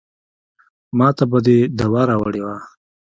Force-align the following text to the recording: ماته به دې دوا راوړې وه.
ماته 0.97 1.23
به 1.31 1.39
دې 1.45 1.57
دوا 1.79 2.01
راوړې 2.09 2.41
وه. 2.45 2.55